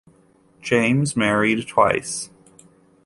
James 0.63 1.15
married 1.15 1.67
twice. 1.67 2.31